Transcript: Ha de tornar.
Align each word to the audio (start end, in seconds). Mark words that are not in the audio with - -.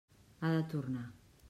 Ha 0.41 0.49
de 0.55 0.63
tornar. 0.73 1.07